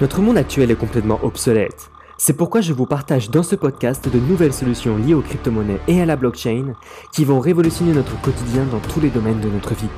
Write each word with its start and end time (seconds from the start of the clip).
Notre 0.00 0.20
monde 0.20 0.36
actuel 0.36 0.72
est 0.72 0.76
complètement 0.76 1.22
obsolète. 1.22 1.88
C'est 2.18 2.36
pourquoi 2.36 2.60
je 2.60 2.72
vous 2.72 2.84
partage 2.84 3.30
dans 3.30 3.44
ce 3.44 3.54
podcast 3.54 4.08
de 4.08 4.18
nouvelles 4.18 4.52
solutions 4.52 4.96
liées 4.96 5.14
aux 5.14 5.22
crypto-monnaies 5.22 5.78
et 5.86 6.00
à 6.00 6.04
la 6.04 6.16
blockchain 6.16 6.74
qui 7.12 7.24
vont 7.24 7.38
révolutionner 7.38 7.92
notre 7.92 8.20
quotidien 8.20 8.64
dans 8.64 8.80
tous 8.80 8.98
les 8.98 9.10
domaines 9.10 9.40
de 9.40 9.48
notre 9.48 9.72
vie. 9.74 9.88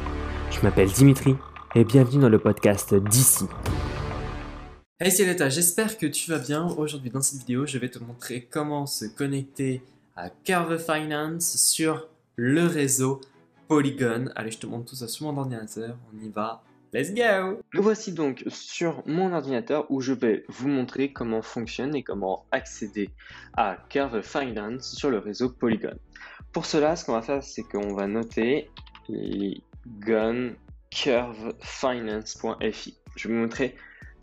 Je 0.50 0.60
m'appelle 0.60 0.90
Dimitri 0.90 1.34
et 1.74 1.84
bienvenue 1.84 2.20
dans 2.20 2.28
le 2.28 2.38
podcast 2.38 2.94
d'ici. 2.94 3.46
Hey 5.00 5.10
c'est 5.10 5.24
Leta, 5.24 5.48
j'espère 5.48 5.96
que 5.96 6.04
tu 6.04 6.30
vas 6.30 6.40
bien. 6.40 6.66
Aujourd'hui 6.76 7.08
dans 7.08 7.22
cette 7.22 7.38
vidéo, 7.38 7.64
je 7.64 7.78
vais 7.78 7.88
te 7.88 7.98
montrer 7.98 8.46
comment 8.50 8.84
se 8.84 9.06
connecter 9.06 9.82
à 10.14 10.28
Curve 10.28 10.76
Finance 10.76 11.56
sur 11.56 12.06
le 12.36 12.66
réseau 12.66 13.22
Polygon. 13.66 14.26
Allez, 14.36 14.50
je 14.50 14.58
te 14.58 14.66
montre 14.66 14.90
tout 14.90 14.96
ça 14.96 15.08
sur 15.08 15.24
mon 15.24 15.38
ordinateur. 15.40 15.96
On 16.12 16.22
y 16.22 16.28
va. 16.28 16.62
Let's 16.92 17.12
go 17.12 17.60
Nous 17.74 17.82
voici 17.82 18.12
donc 18.12 18.44
sur 18.46 19.02
mon 19.06 19.32
ordinateur 19.32 19.90
où 19.90 20.00
je 20.00 20.12
vais 20.12 20.44
vous 20.48 20.68
montrer 20.68 21.12
comment 21.12 21.42
fonctionne 21.42 21.96
et 21.96 22.04
comment 22.04 22.46
accéder 22.52 23.10
à 23.56 23.76
Curve 23.88 24.22
Finance 24.22 24.94
sur 24.94 25.10
le 25.10 25.18
réseau 25.18 25.50
Polygon. 25.50 25.98
Pour 26.52 26.64
cela, 26.64 26.94
ce 26.94 27.04
qu'on 27.04 27.14
va 27.14 27.22
faire, 27.22 27.42
c'est 27.42 27.64
qu'on 27.64 27.94
va 27.94 28.06
noter 28.06 28.70
curvefinance.fi. 30.90 32.98
Je 33.16 33.28
vais 33.28 33.34
vous 33.34 33.40
montrer 33.40 33.74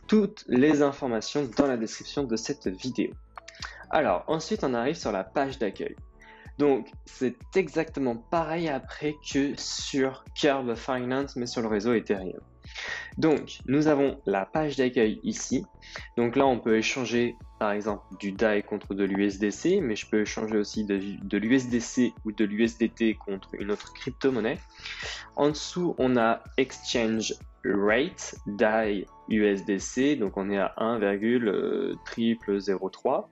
toutes 0.07 0.45
les 0.47 0.81
informations 0.81 1.49
dans 1.57 1.67
la 1.67 1.75
description 1.77 2.23
de 2.23 2.38
cette 2.38 2.67
vidéo. 2.67 3.11
Alors, 3.89 4.23
ensuite, 4.27 4.63
on 4.63 4.73
arrive 4.73 4.95
sur 4.95 5.11
la 5.11 5.25
page 5.25 5.59
d'accueil. 5.59 5.97
Donc, 6.59 6.89
c'est 7.05 7.35
exactement 7.55 8.16
pareil 8.16 8.69
après 8.69 9.16
que 9.31 9.53
sur 9.57 10.23
Curve 10.35 10.75
Finance, 10.75 11.35
mais 11.35 11.45
sur 11.45 11.61
le 11.61 11.67
réseau 11.67 11.93
Ethereum. 11.93 12.39
Donc, 13.17 13.59
nous 13.67 13.87
avons 13.87 14.19
la 14.25 14.45
page 14.45 14.77
d'accueil 14.77 15.19
ici. 15.23 15.65
Donc 16.17 16.35
là, 16.35 16.45
on 16.45 16.59
peut 16.59 16.77
échanger 16.77 17.35
par 17.59 17.71
exemple 17.71 18.03
du 18.19 18.31
DAI 18.31 18.63
contre 18.63 18.94
de 18.94 19.05
l'USDC, 19.05 19.80
mais 19.81 19.95
je 19.95 20.09
peux 20.09 20.21
échanger 20.21 20.58
aussi 20.58 20.83
de, 20.83 21.38
l'USDC 21.38 22.13
ou 22.25 22.31
de 22.31 22.43
l'USDT 22.43 23.16
contre 23.16 23.49
une 23.58 23.71
autre 23.71 23.93
crypto-monnaie. 23.93 24.59
En 25.35 25.49
dessous, 25.49 25.95
on 25.97 26.17
a 26.17 26.43
Exchange 26.58 27.33
Rate, 27.63 28.35
DAI 28.47 29.05
USDC, 29.30 30.17
donc 30.19 30.36
on 30.36 30.49
est 30.49 30.58
à 30.58 30.73
1,03. 30.77 33.27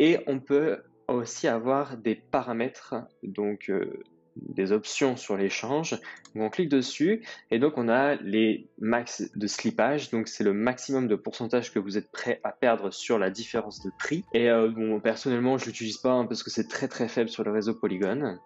Et 0.00 0.18
on 0.26 0.40
peut 0.40 0.82
aussi 1.06 1.46
avoir 1.46 1.96
des 1.96 2.16
paramètres, 2.16 2.96
donc 3.22 3.68
euh, 3.68 4.02
des 4.36 4.72
options 4.72 5.16
sur 5.16 5.36
l'échange. 5.36 5.98
On 6.34 6.50
clique 6.50 6.68
dessus 6.68 7.22
et 7.50 7.58
donc 7.58 7.78
on 7.78 7.88
a 7.88 8.16
les 8.16 8.66
max 8.78 9.30
de 9.34 9.46
slippage. 9.46 10.10
Donc 10.10 10.28
c'est 10.28 10.44
le 10.44 10.52
maximum 10.52 11.08
de 11.08 11.16
pourcentage 11.16 11.72
que 11.72 11.78
vous 11.78 11.96
êtes 11.96 12.10
prêt 12.10 12.40
à 12.44 12.52
perdre 12.52 12.90
sur 12.90 13.18
la 13.18 13.30
différence 13.30 13.82
de 13.82 13.90
prix. 13.98 14.24
Et 14.32 14.50
euh, 14.50 14.68
bon, 14.68 15.00
personnellement, 15.00 15.58
je 15.58 15.66
l'utilise 15.66 15.98
pas 15.98 16.12
hein, 16.12 16.26
parce 16.26 16.42
que 16.42 16.50
c'est 16.50 16.68
très 16.68 16.88
très 16.88 17.08
faible 17.08 17.30
sur 17.30 17.44
le 17.44 17.52
réseau 17.52 17.74
Polygon. 17.74 18.38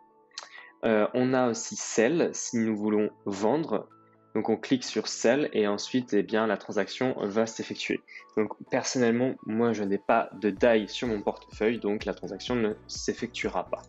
Euh, 0.84 1.06
on 1.14 1.34
a 1.34 1.48
aussi 1.48 1.76
Sell 1.76 2.30
si 2.32 2.58
nous 2.58 2.76
voulons 2.76 3.10
vendre. 3.24 3.88
Donc 4.34 4.50
on 4.50 4.56
clique 4.56 4.84
sur 4.84 5.08
Sell 5.08 5.48
et 5.52 5.66
ensuite 5.66 6.12
eh 6.12 6.22
bien, 6.22 6.46
la 6.46 6.56
transaction 6.56 7.16
va 7.18 7.46
s'effectuer. 7.46 8.00
Donc 8.36 8.52
personnellement, 8.70 9.34
moi 9.46 9.72
je 9.72 9.82
n'ai 9.82 9.98
pas 9.98 10.30
de 10.40 10.50
DAI 10.50 10.86
sur 10.86 11.08
mon 11.08 11.22
portefeuille, 11.22 11.80
donc 11.80 12.04
la 12.04 12.14
transaction 12.14 12.54
ne 12.54 12.74
s'effectuera 12.86 13.64
pas. 13.64 13.82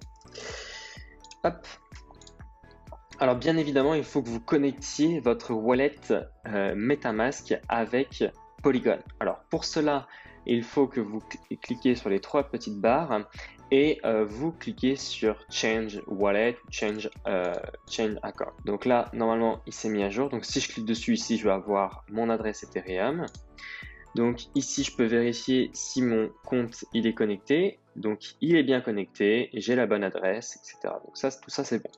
Alors 3.19 3.35
bien 3.35 3.57
évidemment, 3.57 3.93
il 3.93 4.03
faut 4.03 4.21
que 4.21 4.29
vous 4.29 4.39
connectiez 4.39 5.19
votre 5.19 5.51
wallet 5.53 5.95
euh, 6.47 6.73
MetaMask 6.75 7.53
avec 7.67 8.23
Polygon. 8.63 8.99
Alors 9.19 9.39
pour 9.49 9.65
cela, 9.65 10.07
il 10.45 10.63
faut 10.63 10.87
que 10.87 11.01
vous 11.01 11.21
cliquez 11.61 11.95
sur 11.95 12.09
les 12.09 12.21
trois 12.21 12.43
petites 12.43 12.79
barres 12.79 13.27
et 13.71 13.99
euh, 14.05 14.25
vous 14.25 14.51
cliquez 14.51 14.95
sur 14.95 15.35
Change 15.49 16.01
Wallet, 16.07 16.57
Change, 16.71 17.09
euh, 17.27 17.53
Change. 17.89 18.15
Donc 18.65 18.85
là, 18.85 19.09
normalement, 19.13 19.61
il 19.67 19.73
s'est 19.73 19.89
mis 19.89 20.01
à 20.01 20.09
jour. 20.09 20.29
Donc 20.29 20.45
si 20.45 20.59
je 20.59 20.69
clique 20.69 20.85
dessus 20.85 21.13
ici, 21.13 21.37
je 21.37 21.43
vais 21.43 21.53
avoir 21.53 22.05
mon 22.09 22.29
adresse 22.29 22.63
Ethereum. 22.63 23.25
Donc 24.15 24.45
ici, 24.55 24.83
je 24.83 24.95
peux 24.95 25.05
vérifier 25.05 25.69
si 25.73 26.01
mon 26.01 26.29
compte 26.45 26.85
il 26.93 27.05
est 27.05 27.13
connecté. 27.13 27.79
Donc 27.99 28.35
il 28.41 28.55
est 28.55 28.63
bien 28.63 28.81
connecté, 28.81 29.49
j'ai 29.53 29.75
la 29.75 29.85
bonne 29.85 30.03
adresse, 30.03 30.57
etc. 30.57 30.93
Donc 31.05 31.17
ça, 31.17 31.31
tout 31.31 31.49
ça, 31.49 31.63
c'est 31.63 31.83
bon. 31.83 31.91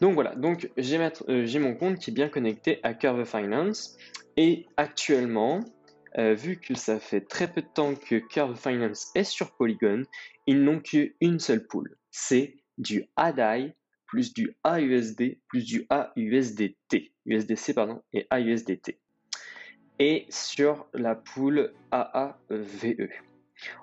Donc 0.00 0.14
voilà, 0.14 0.34
donc 0.34 0.70
euh, 0.78 1.46
j'ai 1.46 1.58
mon 1.58 1.74
compte 1.74 1.98
qui 1.98 2.10
est 2.10 2.14
bien 2.14 2.28
connecté 2.28 2.80
à 2.82 2.94
Curve 2.94 3.24
Finance 3.24 3.98
et 4.36 4.66
actuellement, 4.76 5.60
euh, 6.18 6.34
vu 6.34 6.56
que 6.56 6.74
ça 6.74 6.98
fait 6.98 7.20
très 7.20 7.52
peu 7.52 7.60
de 7.60 7.66
temps 7.66 7.94
que 7.94 8.16
Curve 8.16 8.56
Finance 8.56 9.10
est 9.14 9.24
sur 9.24 9.52
Polygon, 9.52 10.04
ils 10.46 10.62
n'ont 10.62 10.80
qu'une 10.80 11.38
seule 11.38 11.66
pool. 11.66 11.96
C'est 12.10 12.56
du 12.78 13.06
ADAI 13.16 13.74
plus 14.06 14.32
du 14.32 14.56
AUSD 14.64 15.38
plus 15.48 15.64
du 15.64 15.86
AUSDT, 15.90 17.12
USDC 17.26 17.74
pardon, 17.74 18.02
et 18.12 18.26
AUSDT. 18.32 18.98
Et 19.98 20.26
sur 20.30 20.86
la 20.94 21.14
pool 21.14 21.72
AAVE. 21.90 23.08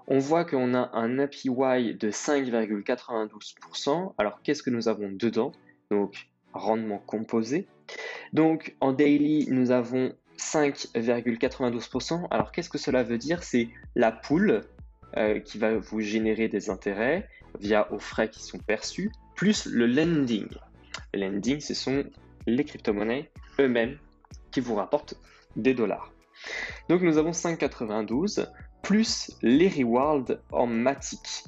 On 0.07 0.19
voit 0.19 0.45
qu'on 0.45 0.73
a 0.73 0.89
un 0.93 1.19
APY 1.19 1.95
de 1.95 2.11
5,92%. 2.11 4.13
Alors 4.17 4.41
qu'est-ce 4.41 4.63
que 4.63 4.69
nous 4.69 4.87
avons 4.87 5.09
dedans? 5.11 5.51
Donc 5.91 6.29
rendement 6.53 6.99
composé. 6.99 7.67
Donc 8.33 8.75
en 8.81 8.93
daily, 8.93 9.47
nous 9.49 9.71
avons 9.71 10.13
5,92%. 10.37 12.27
Alors 12.31 12.51
qu'est-ce 12.51 12.69
que 12.69 12.77
cela 12.77 13.03
veut 13.03 13.17
dire? 13.17 13.43
C'est 13.43 13.69
la 13.95 14.11
poule 14.11 14.63
euh, 15.15 15.39
qui 15.39 15.57
va 15.57 15.77
vous 15.77 16.01
générer 16.01 16.47
des 16.47 16.69
intérêts 16.69 17.27
via 17.59 17.91
aux 17.91 17.99
frais 17.99 18.29
qui 18.29 18.43
sont 18.43 18.59
perçus, 18.59 19.11
plus 19.35 19.65
le 19.65 19.87
lending. 19.87 20.47
Le 21.13 21.21
lending, 21.21 21.59
ce 21.59 21.73
sont 21.73 22.03
les 22.45 22.65
crypto-monnaies 22.65 23.31
eux-mêmes 23.59 23.97
qui 24.51 24.59
vous 24.59 24.75
rapportent 24.75 25.15
des 25.55 25.73
dollars. 25.73 26.13
Donc 26.89 27.01
nous 27.01 27.17
avons 27.17 27.31
5,92 27.31 28.47
plus 28.87 29.31
les 29.41 29.67
rewards 29.67 30.37
en 30.53 30.65
matic. 30.65 31.43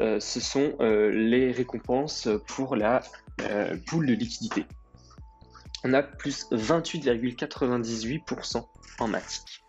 Euh, 0.00 0.18
ce 0.20 0.40
sont 0.40 0.72
euh, 0.80 1.10
les 1.10 1.52
récompenses 1.52 2.30
pour 2.46 2.76
la 2.76 3.02
euh, 3.42 3.76
pool 3.86 4.06
de 4.06 4.14
liquidité. 4.14 4.64
On 5.84 5.92
a 5.92 6.02
plus 6.02 6.46
28,98% 6.50 8.66
en 9.00 9.06
matic. 9.06 9.62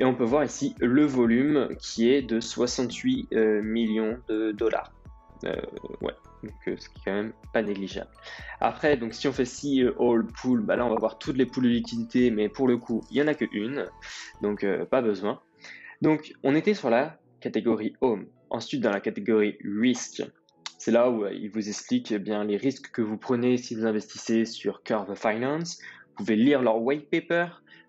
Et 0.00 0.04
on 0.04 0.14
peut 0.14 0.24
voir 0.24 0.44
ici 0.44 0.74
le 0.80 1.06
volume 1.06 1.70
qui 1.80 2.10
est 2.10 2.20
de 2.20 2.40
68 2.40 3.32
euh, 3.32 3.62
millions 3.62 4.18
de 4.28 4.52
dollars. 4.52 4.92
Ouais, 6.02 6.12
donc 6.42 6.52
ce 6.66 6.90
qui 6.90 6.98
est 6.98 7.04
quand 7.06 7.14
même 7.14 7.32
pas 7.54 7.62
négligeable. 7.62 8.10
Après, 8.60 8.98
donc 8.98 9.14
si 9.14 9.28
on 9.28 9.32
fait 9.32 9.46
si 9.46 9.82
all 9.98 10.26
pool, 10.26 10.60
bah 10.60 10.76
là 10.76 10.84
on 10.84 10.90
va 10.90 10.96
voir 10.96 11.18
toutes 11.18 11.38
les 11.38 11.46
poules 11.46 11.64
de 11.64 11.70
liquidité, 11.70 12.30
mais 12.30 12.50
pour 12.50 12.68
le 12.68 12.76
coup, 12.76 13.02
il 13.10 13.16
y 13.16 13.22
en 13.22 13.28
a 13.28 13.34
que 13.34 13.46
une, 13.52 13.86
donc 14.42 14.66
pas 14.90 15.00
besoin. 15.00 15.40
Donc 16.02 16.32
on 16.42 16.54
était 16.54 16.74
sur 16.74 16.90
la 16.90 17.18
catégorie 17.40 17.94
home. 18.00 18.26
Ensuite, 18.50 18.80
dans 18.80 18.90
la 18.90 19.00
catégorie 19.00 19.58
risk, 19.64 20.22
c'est 20.78 20.90
là 20.90 21.10
où 21.10 21.24
euh, 21.24 21.32
il 21.32 21.50
vous 21.50 21.68
explique 21.68 22.12
eh 22.12 22.18
bien 22.18 22.44
les 22.44 22.56
risques 22.56 22.90
que 22.90 23.02
vous 23.02 23.18
prenez 23.18 23.56
si 23.56 23.74
vous 23.74 23.84
investissez 23.84 24.44
sur 24.44 24.82
Curve 24.82 25.14
Finance. 25.14 25.78
Vous 26.08 26.24
pouvez 26.24 26.36
lire 26.36 26.62
leur 26.62 26.80
white 26.80 27.10
paper, 27.10 27.48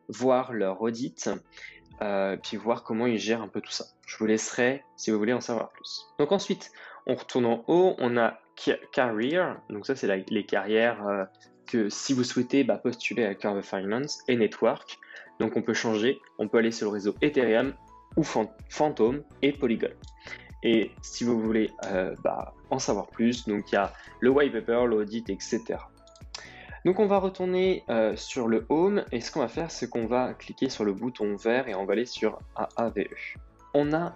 voir 0.09 0.53
leur 0.53 0.81
audit, 0.81 1.30
euh, 2.02 2.36
puis 2.38 2.58
voir 2.58 2.84
comment 2.84 3.08
ils 3.08 3.18
gèrent 3.18 3.42
un 3.42 3.48
peu 3.48 3.62
tout 3.62 3.72
ça. 3.72 3.86
Je 4.06 4.18
vous 4.18 4.25
laisserai 4.25 4.84
si 4.98 5.12
vous 5.12 5.18
voulez 5.18 5.34
en 5.34 5.42
savoir 5.42 5.72
plus. 5.72 6.08
Donc 6.18 6.31
ensuite, 6.31 6.72
on 7.06 7.16
retourne 7.16 7.46
en 7.46 7.64
haut, 7.68 7.96
on 8.00 8.18
a 8.18 8.40
Career, 8.92 9.56
donc 9.69 9.86
ça 9.86 9.96
c'est 9.96 10.25
les 10.30 10.46
carrières 10.46 11.08
euh, 11.08 11.24
que 11.66 11.88
si 11.88 12.14
vous 12.14 12.25
souhaitez 12.25 12.66
bah, 12.66 12.78
postuler 12.78 13.24
à 13.24 13.36
Curve 13.36 13.62
Finance 13.62 14.19
et 14.28 14.36
Network. 14.36 14.98
Donc 15.40 15.56
on 15.56 15.62
peut 15.62 15.74
changer, 15.74 16.19
on 16.40 16.50
peut 16.50 16.58
aller 16.58 16.72
sur 16.72 16.88
le 16.88 16.94
réseau 16.94 17.16
Ethereum 17.22 17.74
ou 18.15 18.23
Phantom 18.23 19.23
et 19.41 19.51
Polygon. 19.51 19.91
Et 20.63 20.91
si 21.01 21.23
vous 21.23 21.39
voulez 21.39 21.71
euh, 21.85 22.15
bah, 22.23 22.53
en 22.69 22.79
savoir 22.79 23.07
plus, 23.07 23.47
donc 23.47 23.71
il 23.71 23.75
y 23.75 23.77
a 23.77 23.94
le 24.19 24.29
white 24.29 24.51
paper, 24.51 24.85
l'audit, 24.88 25.29
etc. 25.29 25.77
Donc 26.85 27.00
on 27.00 27.07
va 27.07 27.17
retourner 27.17 27.83
euh, 27.89 28.15
sur 28.15 28.47
le 28.47 28.65
Home 28.69 29.03
et 29.11 29.21
ce 29.21 29.31
qu'on 29.31 29.39
va 29.39 29.47
faire, 29.47 29.71
c'est 29.71 29.89
qu'on 29.89 30.06
va 30.06 30.33
cliquer 30.33 30.69
sur 30.69 30.83
le 30.83 30.94
bouton 30.94 31.35
vert 31.35 31.67
et 31.67 31.75
on 31.75 31.85
va 31.85 31.94
aller 31.94 32.06
sur 32.06 32.39
AAVE. 32.56 33.06
On 33.73 33.94
a 33.94 34.15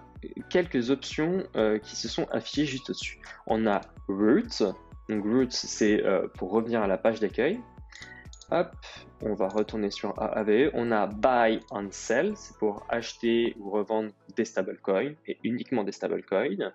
quelques 0.50 0.90
options 0.90 1.44
euh, 1.56 1.78
qui 1.78 1.96
se 1.96 2.08
sont 2.08 2.26
affichées 2.30 2.66
juste 2.66 2.90
au-dessus. 2.90 3.20
On 3.46 3.66
a 3.66 3.80
Root, 4.08 4.74
donc 5.08 5.24
Root 5.24 5.50
c'est 5.50 6.02
pour 6.36 6.50
revenir 6.50 6.82
à 6.82 6.86
la 6.86 6.98
page 6.98 7.20
d'accueil. 7.20 7.60
On 8.50 9.34
va 9.34 9.48
retourner 9.48 9.90
sur 9.90 10.20
AAVE. 10.20 10.70
On 10.74 10.92
a 10.92 11.06
Buy 11.06 11.60
and 11.70 11.88
Sell, 11.90 12.36
c'est 12.36 12.56
pour 12.58 12.86
acheter 12.88 13.54
ou 13.58 13.70
revendre 13.70 14.10
des 14.36 14.44
stablecoins 14.44 15.14
et 15.26 15.38
uniquement 15.44 15.84
des 15.84 15.92
stablecoins 15.92 16.72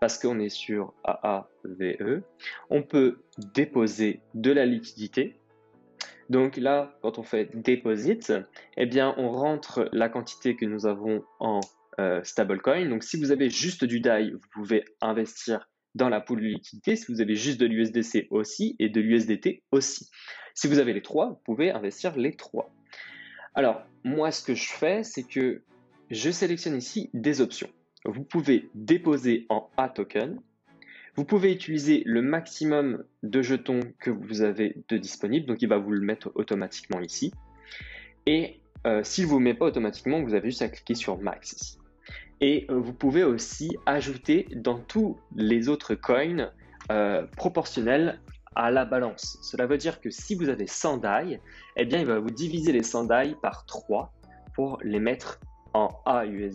parce 0.00 0.18
qu'on 0.18 0.38
est 0.38 0.48
sur 0.48 0.94
AAVE. 1.04 2.22
On 2.70 2.82
peut 2.82 3.18
déposer 3.54 4.20
de 4.34 4.52
la 4.52 4.66
liquidité. 4.66 5.40
Donc 6.28 6.56
là, 6.56 6.98
quand 7.02 7.18
on 7.18 7.22
fait 7.22 7.50
deposit, 7.54 8.32
eh 8.76 8.86
bien, 8.86 9.14
on 9.16 9.30
rentre 9.30 9.88
la 9.92 10.08
quantité 10.08 10.56
que 10.56 10.64
nous 10.64 10.86
avons 10.86 11.24
en 11.38 11.60
euh, 12.00 12.22
stablecoin. 12.24 12.88
Donc 12.88 13.04
si 13.04 13.16
vous 13.18 13.30
avez 13.30 13.48
juste 13.48 13.84
du 13.84 14.00
DAI, 14.00 14.32
vous 14.32 14.40
pouvez 14.52 14.84
investir 15.00 15.66
dans 15.96 16.08
la 16.08 16.20
pool 16.20 16.40
de 16.40 16.46
liquidité. 16.46 16.94
Si 16.94 17.10
vous 17.10 17.20
avez 17.20 17.34
juste 17.34 17.58
de 17.58 17.66
l'USDC 17.66 18.28
aussi 18.30 18.76
et 18.78 18.88
de 18.88 19.00
l'USDT 19.00 19.62
aussi. 19.72 20.08
Si 20.54 20.68
vous 20.68 20.78
avez 20.78 20.92
les 20.92 21.02
trois, 21.02 21.30
vous 21.30 21.40
pouvez 21.44 21.70
investir 21.70 22.16
les 22.16 22.34
trois. 22.34 22.70
Alors, 23.54 23.82
moi, 24.04 24.30
ce 24.30 24.42
que 24.42 24.54
je 24.54 24.68
fais, 24.68 25.02
c'est 25.02 25.22
que 25.22 25.62
je 26.10 26.30
sélectionne 26.30 26.76
ici 26.76 27.10
des 27.14 27.40
options. 27.40 27.70
Vous 28.04 28.22
pouvez 28.22 28.68
déposer 28.74 29.46
en 29.48 29.68
A 29.76 29.88
token. 29.88 30.40
Vous 31.16 31.24
pouvez 31.24 31.52
utiliser 31.52 32.02
le 32.04 32.20
maximum 32.20 33.02
de 33.22 33.40
jetons 33.40 33.80
que 33.98 34.10
vous 34.10 34.42
avez 34.42 34.76
de 34.88 34.98
disponible, 34.98 35.46
donc 35.46 35.62
il 35.62 35.68
va 35.68 35.78
vous 35.78 35.90
le 35.90 36.02
mettre 36.02 36.30
automatiquement 36.34 37.00
ici. 37.00 37.32
Et 38.26 38.60
euh, 38.86 39.02
s'il 39.02 39.24
ne 39.24 39.30
vous 39.30 39.40
met 39.40 39.54
pas 39.54 39.64
automatiquement, 39.64 40.22
vous 40.22 40.34
avez 40.34 40.50
juste 40.50 40.62
à 40.62 40.68
cliquer 40.68 40.94
sur 40.94 41.18
Max 41.18 41.52
ici. 41.52 41.78
Et 42.40 42.66
euh, 42.70 42.78
vous 42.78 42.92
pouvez 42.92 43.24
aussi 43.24 43.76
ajouter 43.86 44.46
dans 44.54 44.78
tous 44.78 45.18
les 45.34 45.68
autres 45.68 45.94
coins 45.94 46.50
euh, 46.90 47.26
proportionnels 47.36 48.20
à 48.54 48.70
la 48.70 48.84
balance. 48.84 49.38
Cela 49.42 49.66
veut 49.66 49.78
dire 49.78 50.00
que 50.00 50.10
si 50.10 50.34
vous 50.34 50.48
avez 50.48 50.66
100 50.66 50.98
DAI, 50.98 51.40
eh 51.76 51.84
bien 51.84 52.00
il 52.00 52.06
va 52.06 52.18
vous 52.18 52.30
diviser 52.30 52.72
les 52.72 52.82
100 52.82 53.04
DAI 53.04 53.36
par 53.42 53.66
3 53.66 54.12
pour 54.54 54.78
les 54.82 55.00
mettre 55.00 55.40
en 55.74 55.90
euh, 56.08 56.50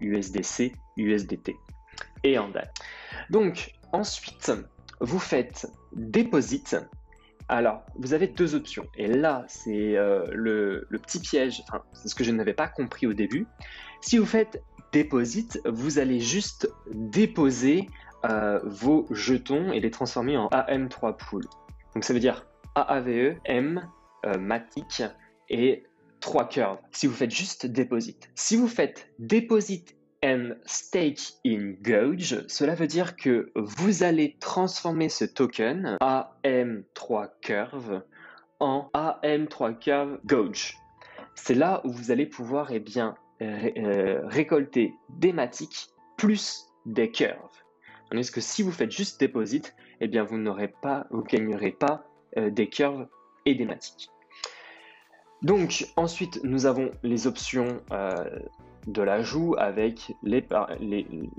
USDC, 0.00 0.72
USDT 0.96 1.56
et 2.22 2.38
en 2.38 2.48
DAI. 2.48 2.68
Donc 3.30 3.72
ensuite, 3.92 4.52
vous 5.00 5.18
faites 5.18 5.68
Deposit. 5.92 6.76
Alors, 7.48 7.82
vous 7.96 8.14
avez 8.14 8.26
deux 8.26 8.54
options. 8.54 8.86
Et 8.96 9.06
là, 9.06 9.44
c'est 9.48 9.92
le, 10.32 10.86
le, 10.88 10.98
petit 10.98 11.20
piège, 11.20 11.62
enfin, 11.68 11.82
c'est 11.92 12.08
ce 12.08 12.14
que 12.14 12.24
je 12.24 12.30
n'avais 12.30 12.54
pas 12.54 12.68
compris 12.68 13.06
au 13.06 13.12
début. 13.12 13.46
Si 14.06 14.18
vous 14.18 14.26
faites 14.26 14.62
Deposit, 14.92 15.58
vous 15.64 15.98
allez 15.98 16.20
juste 16.20 16.70
déposer 16.92 17.88
euh, 18.26 18.60
vos 18.62 19.06
jetons 19.10 19.72
et 19.72 19.80
les 19.80 19.90
transformer 19.90 20.36
en 20.36 20.48
AM3 20.48 21.16
pool. 21.16 21.42
Donc 21.94 22.04
ça 22.04 22.12
veut 22.12 22.20
dire 22.20 22.46
AAVE, 22.74 23.36
M, 23.46 23.88
euh, 24.26 24.38
Matic 24.38 25.02
et 25.48 25.84
3 26.20 26.48
curves. 26.50 26.78
Si 26.92 27.06
vous 27.06 27.14
faites 27.14 27.30
juste 27.30 27.64
Deposit. 27.64 28.28
Si 28.34 28.56
vous 28.56 28.68
faites 28.68 29.08
Deposit 29.18 29.96
and 30.22 30.50
Stake 30.66 31.38
in 31.46 31.72
Gauge, 31.80 32.44
cela 32.46 32.74
veut 32.74 32.86
dire 32.86 33.16
que 33.16 33.52
vous 33.56 34.02
allez 34.02 34.36
transformer 34.38 35.08
ce 35.08 35.24
token 35.24 35.96
AM3 36.02 37.30
curve 37.40 38.02
en 38.60 38.90
AM3 38.92 39.78
curve 39.78 40.20
Gauge. 40.26 40.76
C'est 41.34 41.54
là 41.54 41.80
où 41.84 41.90
vous 41.90 42.10
allez 42.10 42.26
pouvoir 42.26 42.70
eh 42.70 42.80
bien, 42.80 43.16
euh, 43.42 44.20
récolter 44.28 44.94
des 45.08 45.32
matiques 45.32 45.88
plus 46.16 46.66
des 46.86 47.10
curves. 47.10 47.36
Tandis 48.10 48.30
que 48.30 48.40
si 48.40 48.62
vous 48.62 48.70
faites 48.70 48.92
juste 48.92 49.20
deposit, 49.20 49.74
eh 50.00 50.06
bien 50.06 50.22
vous 50.22 50.38
n'aurez 50.38 50.68
pas, 50.68 51.06
vous 51.10 51.22
gagnerez 51.22 51.72
pas 51.72 52.04
euh, 52.36 52.50
des 52.50 52.68
curves 52.68 53.08
et 53.44 53.54
des 53.54 53.64
matiques. 53.64 54.08
Donc 55.42 55.86
ensuite 55.96 56.42
nous 56.44 56.66
avons 56.66 56.92
les 57.02 57.26
options 57.26 57.80
euh, 57.90 58.24
de 58.86 59.02
l'ajout 59.02 59.56
avec 59.58 60.12
les, 60.22 60.46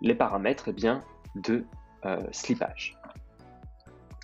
les, 0.01 0.15
paramètres 0.15 0.65
eh 0.67 0.73
bien, 0.73 0.99
de 1.35 1.63
slippage. 2.31 2.97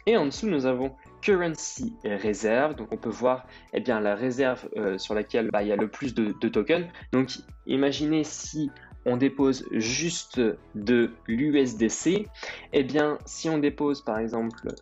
Et 0.06 0.18
en 0.18 0.26
dessous 0.26 0.48
nous 0.48 0.66
avons 0.66 0.96
currency 1.22 1.94
réserve. 2.04 2.76
Donc 2.76 2.90
on 2.92 2.98
peut 2.98 3.10
voir 3.10 3.46
eh 3.74 3.80
bien, 3.80 4.00
la 4.00 4.16
réserve 4.16 4.68
euh, 4.78 4.98
sur 4.98 5.14
laquelle 5.14 5.50
bah, 5.52 5.64
il 5.64 5.70
y 5.70 5.72
a 5.72 5.76
le 5.76 5.88
plus 5.88 6.14
de, 6.14 6.32
tokens. 6.32 6.88
Donc 7.12 7.32
imaginez 7.66 8.24
si 8.24 8.70
on 9.06 9.18
dépose 9.18 9.66
juste 9.72 10.40
de 10.76 11.12
l'USDC, 11.28 12.28
eh 12.74 12.84
bien 12.84 13.18
si 13.26 13.50
on 13.50 13.58
dépose 13.58 14.04
par 14.04 14.20
exemple 14.20 14.76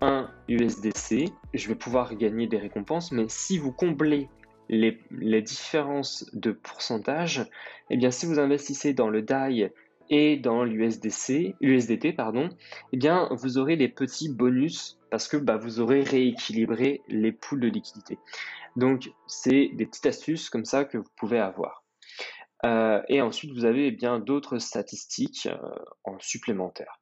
un 0.00 0.30
USDC, 0.48 1.32
je 1.54 1.68
vais 1.68 1.74
pouvoir 1.74 2.14
gagner 2.16 2.46
des 2.46 2.58
récompenses, 2.58 3.12
mais 3.12 3.26
si 3.28 3.58
vous 3.58 3.72
comblez 3.72 4.28
les, 4.68 5.00
les 5.10 5.42
différences 5.42 6.28
de 6.34 6.52
pourcentage, 6.52 7.46
eh 7.90 7.96
bien 7.96 8.10
si 8.10 8.26
vous 8.26 8.38
investissez 8.38 8.92
dans 8.92 9.08
le 9.08 9.22
DAI 9.22 9.72
et 10.10 10.36
dans 10.36 10.64
l'USDC, 10.64 11.56
USDT, 11.60 12.12
pardon, 12.12 12.48
eh 12.92 12.96
bien, 12.96 13.28
vous 13.32 13.58
aurez 13.58 13.76
les 13.76 13.88
petits 13.88 14.28
bonus 14.28 14.98
parce 15.10 15.28
que 15.28 15.36
bah, 15.36 15.56
vous 15.56 15.80
aurez 15.80 16.02
rééquilibré 16.02 17.02
les 17.08 17.32
poules 17.32 17.60
de 17.60 17.68
liquidité. 17.68 18.18
Donc, 18.76 19.10
c'est 19.26 19.70
des 19.72 19.86
petites 19.86 20.06
astuces 20.06 20.50
comme 20.50 20.64
ça 20.64 20.84
que 20.84 20.98
vous 20.98 21.10
pouvez 21.16 21.38
avoir. 21.38 21.84
Euh, 22.64 23.00
et 23.08 23.20
ensuite, 23.20 23.52
vous 23.52 23.64
avez 23.64 23.86
eh 23.86 24.20
d'autres 24.20 24.58
statistiques 24.58 25.46
euh, 25.46 25.56
en 26.04 26.18
supplémentaire. 26.18 27.00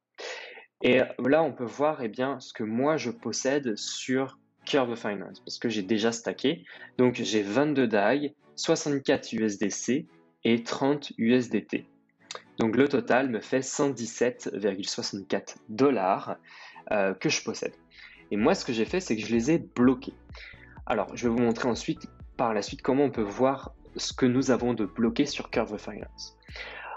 Et 0.83 1.01
là, 1.25 1.43
on 1.43 1.53
peut 1.53 1.65
voir 1.65 2.03
eh 2.03 2.09
bien, 2.09 2.41
ce 2.41 2.53
que 2.53 2.65
moi 2.65 2.97
je 2.97 3.11
possède 3.11 3.77
sur 3.77 4.39
Curve 4.67 4.97
Finance 4.97 5.41
parce 5.41 5.59
que 5.59 5.69
j'ai 5.69 5.83
déjà 5.83 6.13
stacké. 6.13 6.65
Donc, 6.99 7.15
j'ai 7.15 7.43
22 7.43 7.87
DAI, 7.87 8.35
64 8.57 9.33
USDC 9.33 10.07
et 10.45 10.63
30 10.63 11.13
USDT. 11.17 11.87
Donc 12.59 12.77
le 12.77 12.89
total 12.89 13.29
me 13.31 13.41
fait 13.41 13.61
117,64 13.61 15.57
dollars 15.69 16.37
euh, 16.93 17.15
que 17.15 17.29
je 17.29 17.43
possède. 17.43 17.75
Et 18.31 18.37
moi, 18.37 18.55
ce 18.55 18.65
que 18.65 18.73
j'ai 18.73 18.85
fait, 18.85 19.01
c'est 19.01 19.17
que 19.17 19.23
je 19.23 19.33
les 19.33 19.51
ai 19.51 19.59
bloqués. 19.59 20.15
Alors, 20.87 21.15
je 21.17 21.29
vais 21.29 21.35
vous 21.35 21.41
montrer 21.43 21.69
ensuite, 21.69 22.07
par 22.37 22.55
la 22.55 22.63
suite, 22.63 22.83
comment 22.83 23.05
on 23.05 23.11
peut 23.11 23.23
voir 23.23 23.75
ce 23.97 24.13
que 24.13 24.27
nous 24.27 24.51
avons 24.51 24.75
de 24.75 24.85
bloqué 24.85 25.27
sur 25.27 25.51
Curve 25.51 25.79
Finance. 25.79 26.37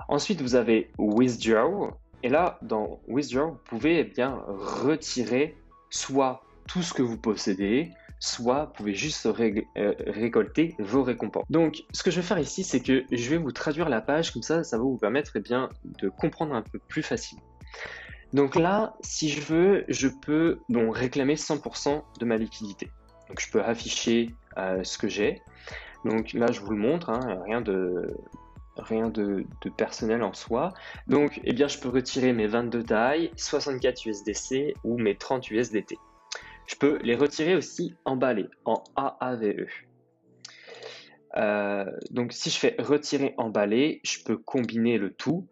Ensuite, 0.07 0.41
vous 0.41 0.55
avez 0.55 0.91
Withdraw. 0.97 1.91
Et 2.23 2.29
là, 2.29 2.57
dans 2.61 2.99
Withdraw, 3.07 3.51
vous 3.51 3.59
pouvez 3.65 3.99
eh 3.99 4.03
bien 4.03 4.41
retirer 4.47 5.55
soit 5.89 6.43
tout 6.67 6.81
ce 6.81 6.93
que 6.93 7.01
vous 7.01 7.17
possédez, 7.17 7.91
soit 8.19 8.65
vous 8.65 8.73
pouvez 8.73 8.93
juste 8.93 9.25
euh, 9.25 9.93
récolter 10.07 10.75
vos 10.79 11.03
récompenses. 11.03 11.45
Donc, 11.49 11.83
ce 11.91 12.03
que 12.03 12.11
je 12.11 12.17
vais 12.17 12.25
faire 12.25 12.39
ici, 12.39 12.63
c'est 12.63 12.79
que 12.79 13.03
je 13.11 13.29
vais 13.29 13.37
vous 13.37 13.51
traduire 13.51 13.89
la 13.89 14.01
page, 14.01 14.31
comme 14.31 14.43
ça, 14.43 14.63
ça 14.63 14.77
va 14.77 14.83
vous 14.83 14.97
permettre 14.97 15.31
eh 15.35 15.39
bien, 15.39 15.69
de 15.83 16.09
comprendre 16.09 16.55
un 16.55 16.61
peu 16.61 16.79
plus 16.79 17.03
facilement. 17.03 17.43
Donc 18.33 18.55
là, 18.55 18.95
si 19.01 19.29
je 19.29 19.41
veux, 19.41 19.85
je 19.87 20.07
peux 20.07 20.59
bon, 20.67 20.91
réclamer 20.91 21.35
100% 21.35 22.01
de 22.19 22.25
ma 22.25 22.37
liquidité. 22.37 22.91
Donc 23.29 23.39
je 23.39 23.49
peux 23.49 23.61
afficher 23.61 24.35
euh, 24.57 24.83
ce 24.83 24.97
que 24.97 25.07
j'ai. 25.07 25.41
Donc 26.03 26.33
là, 26.33 26.51
je 26.51 26.59
vous 26.59 26.71
le 26.71 26.77
montre, 26.77 27.09
hein, 27.09 27.39
rien 27.45 27.61
de 27.61 28.15
personnel 29.77 30.23
en 30.23 30.33
soi. 30.33 30.73
Donc, 31.07 31.39
eh 31.43 31.53
bien, 31.53 31.67
je 31.67 31.79
peux 31.79 31.89
retirer 31.89 32.33
mes 32.33 32.47
22 32.47 32.83
DAI, 32.83 33.31
64 33.35 34.05
USDC 34.05 34.75
ou 34.83 34.97
mes 34.97 35.15
30 35.15 35.49
USDT. 35.51 35.97
Je 36.67 36.75
peux 36.75 36.99
les 37.01 37.15
retirer 37.15 37.55
aussi 37.55 37.95
emballés 38.05 38.49
en 38.65 38.83
AAVE. 38.95 39.67
Euh, 41.35 41.85
donc 42.11 42.33
si 42.33 42.49
je 42.49 42.57
fais 42.57 42.75
retirer 42.77 43.33
emballé, 43.37 44.01
je 44.03 44.23
peux 44.23 44.37
combiner 44.37 44.97
le 44.97 45.11
tout. 45.11 45.47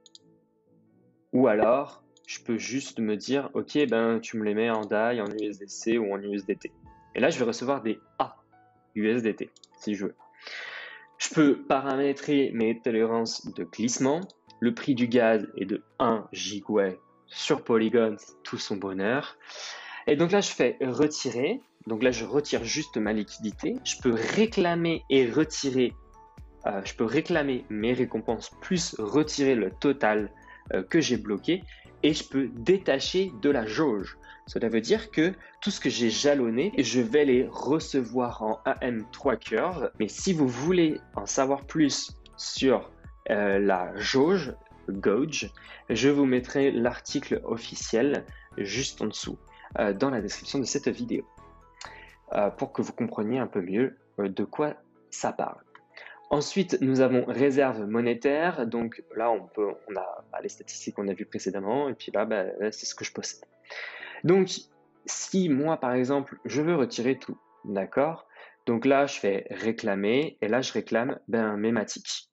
Ou 1.34 1.48
alors, 1.48 2.04
je 2.28 2.40
peux 2.40 2.58
juste 2.58 3.00
me 3.00 3.16
dire, 3.16 3.50
ok, 3.54 3.78
ben 3.90 4.20
tu 4.20 4.38
me 4.38 4.44
les 4.44 4.54
mets 4.54 4.70
en 4.70 4.82
DAI, 4.82 5.22
en 5.22 5.28
USDC 5.28 5.98
ou 5.98 6.14
en 6.14 6.22
USDT. 6.22 6.72
Et 7.16 7.20
là, 7.20 7.30
je 7.30 7.40
vais 7.40 7.46
recevoir 7.46 7.82
des 7.82 8.00
A 8.20 8.36
USDT, 8.96 9.50
si 9.80 9.96
je 9.96 10.06
veux. 10.06 10.16
Je 11.18 11.34
peux 11.34 11.64
paramétrer 11.64 12.52
mes 12.54 12.80
tolérances 12.82 13.46
de 13.54 13.64
glissement. 13.64 14.22
Le 14.60 14.74
prix 14.74 14.96
du 14.96 15.08
gaz 15.08 15.48
est 15.58 15.66
de 15.66 15.84
1 16.00 16.28
gigaway 16.32 17.00
sur 17.28 17.64
Polygon, 17.64 18.18
tout 18.44 18.58
son 18.58 18.78
bonheur. 18.78 19.38
Et 20.08 20.16
donc 20.16 20.32
là, 20.32 20.42
je 20.42 20.52
fais 20.52 20.78
retirer. 20.82 21.62
Donc 21.88 22.04
là, 22.04 22.12
je 22.12 22.26
retire 22.26 22.64
juste 22.64 22.98
ma 22.98 23.14
liquidité. 23.14 23.76
Je 23.84 23.96
peux 24.02 24.14
réclamer 24.14 25.04
et 25.10 25.30
retirer. 25.30 25.94
Euh, 26.68 26.82
je 26.84 26.96
peux 26.96 27.06
réclamer 27.06 27.66
mes 27.70 27.94
récompenses 27.94 28.52
plus 28.62 28.96
retirer 29.00 29.56
le 29.56 29.72
total 29.72 30.32
euh, 30.74 30.84
que 30.84 31.00
j'ai 31.00 31.18
bloqué. 31.18 31.64
Et 32.04 32.14
je 32.14 32.24
peux 32.24 32.48
détacher 32.48 33.32
de 33.42 33.50
la 33.50 33.66
jauge. 33.66 34.18
Cela 34.48 34.70
veut 34.70 34.82
dire 34.82 35.10
que 35.10 35.34
tout 35.62 35.72
ce 35.72 35.80
que 35.80 35.90
j'ai 35.90 36.12
jalonné, 36.12 36.72
je 36.78 37.02
vais 37.02 37.26
les 37.26 37.48
recevoir 37.48 38.44
en 38.44 38.62
AM3 38.66 39.40
curve. 39.40 39.92
Mais 40.00 40.08
si 40.08 40.34
vous 40.34 40.48
voulez 40.48 41.00
en 41.16 41.26
savoir 41.26 41.64
plus 41.64 42.16
sur 42.38 42.92
euh, 43.32 43.58
la 43.58 43.92
jauge, 43.96 44.54
gauge, 44.88 45.50
je 45.90 46.10
vous 46.10 46.26
mettrai 46.26 46.72
l'article 46.72 47.42
officiel 47.44 48.24
juste 48.58 49.02
en 49.02 49.08
dessous. 49.08 49.40
Euh, 49.80 49.94
dans 49.94 50.10
la 50.10 50.22
description 50.22 50.60
de 50.60 50.64
cette 50.64 50.88
vidéo 50.88 51.28
euh, 52.32 52.50
pour 52.50 52.72
que 52.72 52.82
vous 52.82 52.94
compreniez 52.94 53.40
un 53.40 53.48
peu 53.48 53.60
mieux 53.62 53.98
euh, 54.20 54.30
de 54.30 54.46
quoi 54.46 54.76
ça 55.10 55.34
parle. 55.34 55.60
Ensuite, 56.30 56.78
nous 56.82 57.02
avons 57.02 57.26
réserve 57.26 57.86
monétaire. 57.86 58.66
Donc 58.68 59.04
là, 59.16 59.32
on 59.32 59.48
peut, 59.48 59.74
on 59.90 59.96
a 59.96 60.42
les 60.42 60.48
statistiques 60.50 60.96
qu'on 60.96 61.10
a 61.10 61.14
vues 61.14 61.26
précédemment, 61.26 61.90
et 61.90 61.94
puis 61.94 62.12
là, 62.14 62.26
bah, 62.26 62.46
c'est 62.72 62.86
ce 62.86 62.96
que 62.96 63.04
je 63.06 63.12
possède. 63.12 63.44
Donc, 64.24 64.50
si 65.06 65.50
moi, 65.50 65.78
par 65.78 65.94
exemple, 65.94 66.40
je 66.46 66.62
veux 66.62 66.76
retirer 66.76 67.20
tout, 67.20 67.38
d'accord? 67.64 68.28
Donc 68.66 68.86
là, 68.86 69.06
je 69.06 69.20
fais 69.20 69.46
réclamer, 69.52 70.38
et 70.42 70.48
là, 70.48 70.62
je 70.62 70.74
réclame 70.74 71.20
ben, 71.28 71.58
mes 71.58 71.72
matiques. 71.72 72.32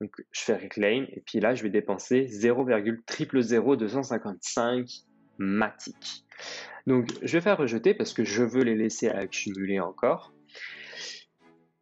Donc, 0.00 0.10
je 0.30 0.42
fais 0.42 0.56
reclaim, 0.56 1.06
et 1.10 1.22
puis 1.24 1.40
là, 1.40 1.54
je 1.54 1.62
vais 1.62 1.70
dépenser 1.70 2.26
0,00255 2.26 4.86
matiques. 5.38 6.23
Donc, 6.86 7.08
je 7.22 7.32
vais 7.32 7.40
faire 7.40 7.56
rejeter 7.56 7.94
parce 7.94 8.12
que 8.12 8.24
je 8.24 8.42
veux 8.42 8.62
les 8.62 8.74
laisser 8.74 9.08
accumuler 9.08 9.80
encore. 9.80 10.32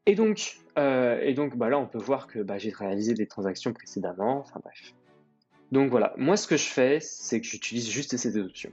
Et 0.06 0.14
donc, 0.14 0.56
euh, 0.78 1.21
et 1.21 1.35
donc 1.35 1.56
bah 1.56 1.68
là, 1.68 1.78
on 1.78 1.87
peut 1.87 1.99
voir 1.99 2.26
que 2.26 2.40
bah, 2.40 2.59
j'ai 2.59 2.71
réalisé 2.71 3.14
des 3.14 3.26
transactions 3.26 3.73
précédemment. 3.73 4.38
Enfin 4.38 4.61
bref. 4.62 4.94
Donc 5.71 5.90
voilà, 5.90 6.12
moi 6.18 6.37
ce 6.37 6.47
que 6.47 6.59
je 6.59 6.66
fais, 6.66 6.99
c'est 7.00 7.40
que 7.40 7.47
j'utilise 7.47 7.88
juste 7.88 8.16
ces 8.18 8.30
deux 8.30 8.44
options. 8.44 8.73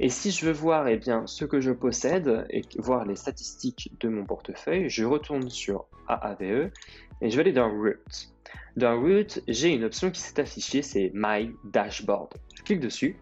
Et 0.00 0.10
si 0.10 0.30
je 0.30 0.44
veux 0.44 0.52
voir 0.52 0.86
eh 0.86 0.98
bien, 0.98 1.26
ce 1.26 1.46
que 1.46 1.60
je 1.60 1.70
possède 1.70 2.46
et 2.50 2.60
voir 2.76 3.06
les 3.06 3.16
statistiques 3.16 3.90
de 4.00 4.10
mon 4.10 4.26
portefeuille, 4.26 4.90
je 4.90 5.04
retourne 5.04 5.48
sur 5.48 5.86
AAVE 6.08 6.70
et 7.22 7.30
je 7.30 7.36
vais 7.36 7.40
aller 7.40 7.52
dans 7.52 7.70
Root. 7.70 7.94
Dans 8.76 9.00
Root, 9.00 9.40
j'ai 9.48 9.70
une 9.70 9.84
option 9.84 10.10
qui 10.10 10.20
s'est 10.20 10.38
affichée, 10.38 10.82
c'est 10.82 11.10
My 11.14 11.50
Dashboard. 11.64 12.34
Je 12.54 12.62
clique 12.62 12.80
dessus. 12.80 13.16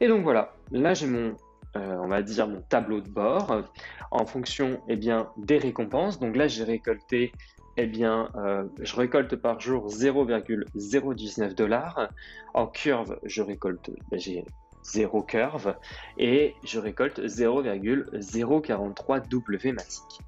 Et 0.00 0.08
donc 0.08 0.22
voilà, 0.22 0.54
là 0.70 0.94
j'ai 0.94 1.06
mon, 1.06 1.34
euh, 1.76 1.96
on 2.02 2.08
va 2.08 2.22
dire, 2.22 2.46
mon 2.46 2.60
tableau 2.60 3.00
de 3.00 3.08
bord 3.08 3.64
en 4.10 4.26
fonction 4.26 4.80
eh 4.88 4.96
bien, 4.96 5.30
des 5.36 5.58
récompenses. 5.58 6.20
Donc 6.20 6.36
là 6.36 6.46
j'ai 6.48 6.64
récolté 6.64 7.32
eh 7.76 7.86
bien, 7.86 8.28
euh, 8.34 8.64
je 8.80 8.96
récolte 8.96 9.36
par 9.36 9.60
jour 9.60 9.88
0,019 9.88 11.54
dollars. 11.54 12.10
En 12.54 12.66
curve, 12.66 13.18
je 13.24 13.42
récolte, 13.42 13.90
ben, 14.10 14.18
j'ai 14.20 14.44
0 14.82 15.22
curve 15.22 15.74
et 16.18 16.54
je 16.64 16.78
récolte 16.78 17.26
0,043 17.26 19.20
W 19.20 19.72
matic. 19.72 20.20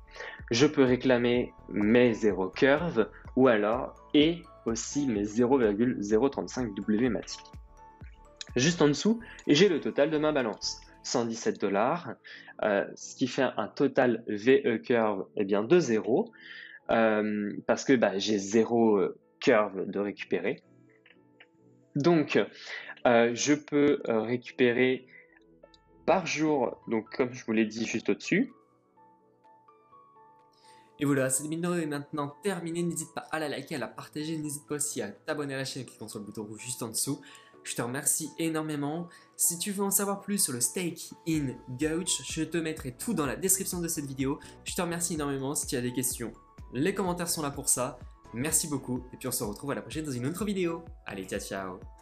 Je 0.51 0.67
peux 0.67 0.85
réclamer 0.85 1.53
mes 1.69 2.13
0 2.15 2.49
curve 2.49 3.09
ou 3.37 3.49
alors 3.49 3.95
et 4.15 4.43
aussi 4.67 5.07
mes 5.07 5.25
0,035 5.25 6.75
W 6.75 7.09
matic. 7.09 7.41
Juste 8.57 8.83
en 8.83 8.89
dessous, 8.89 9.21
j'ai 9.47 9.69
le 9.69 9.81
total 9.81 10.11
de 10.11 10.19
ma 10.19 10.33
balance. 10.33 10.81
117 11.05 11.61
dollars, 11.61 12.15
euh, 12.63 12.87
ce 12.95 13.17
qui 13.17 13.27
fait 13.27 13.43
un 13.57 13.69
total 13.69 14.23
VE 14.29 14.79
curve 14.79 15.27
eh 15.37 15.45
de 15.45 15.79
0. 15.79 16.31
Euh, 16.91 17.53
parce 17.67 17.85
que 17.85 17.95
bah, 17.95 18.19
j'ai 18.19 18.39
zéro 18.39 18.97
euh, 18.97 19.19
curve 19.41 19.91
de 19.91 19.99
récupérer. 19.99 20.63
Donc, 21.97 22.39
je 23.05 23.55
peux 23.55 24.01
récupérer 24.07 25.07
par 26.07 26.27
jour, 26.27 26.81
donc 26.89 27.15
comme 27.15 27.33
je 27.33 27.45
vous 27.45 27.53
l'ai 27.53 27.67
dit 27.67 27.85
juste 27.85 28.09
au-dessus. 28.09 28.53
Et 30.99 31.05
voilà, 31.05 31.29
cette 31.31 31.49
vidéo 31.49 31.75
est 31.75 31.87
maintenant 31.87 32.37
terminée. 32.43 32.83
N'hésite 32.83 33.13
pas 33.13 33.23
à 33.33 33.41
la 33.41 33.49
liker, 33.49 33.75
à 33.75 33.79
la 33.79 33.89
partager. 33.89 34.37
N'hésite 34.39 34.67
pas 34.69 34.77
aussi 34.77 35.03
à 35.03 35.09
t'abonner 35.09 35.55
à 35.55 35.59
la 35.59 35.65
chaîne 35.65 35.83
en 35.83 35.87
cliquant 35.87 36.07
sur 36.07 36.21
le 36.21 36.25
bouton 36.25 36.45
rouge 36.45 36.61
juste 36.61 36.83
en 36.83 36.89
dessous. 36.89 37.21
Je 37.65 37.75
te 37.75 37.83
remercie 37.83 38.31
énormément. 38.39 39.09
Si 39.37 39.59
tu 39.59 39.73
veux 39.73 39.85
en 39.85 39.91
savoir 39.91 40.21
plus 40.21 40.39
sur 40.39 40.53
le 40.53 40.61
Stake 40.61 41.11
in 41.29 41.55
Gouch, 41.71 42.23
je 42.31 42.43
te 42.43 42.59
mettrai 42.59 42.97
tout 42.97 43.15
dans 43.15 43.27
la 43.27 43.37
description 43.37 43.81
de 43.81 43.89
cette 43.89 44.07
vidéo. 44.07 44.39
Je 44.65 44.75
te 44.75 44.83
remercie 44.83 45.15
énormément. 45.15 45.55
Si 45.55 45.67
tu 45.67 45.77
as 45.77 45.81
des 45.81 45.93
questions, 45.93 46.33
les 46.73 46.95
commentaires 46.95 47.29
sont 47.29 47.43
là 47.43 47.51
pour 47.51 47.69
ça. 47.69 47.99
Merci 48.35 48.67
beaucoup 48.69 49.05
et 49.13 49.17
puis 49.17 49.29
on 49.29 49.33
se 49.33 49.45
retrouve 49.45 49.73
à 49.73 49.75
la 49.75 49.83
prochaine 49.83 50.05
dans 50.05 50.13
une 50.13 50.27
autre 50.27 50.45
vidéo. 50.45 50.85
Allez, 51.07 51.25
ciao 51.25 51.41
ciao 51.41 52.02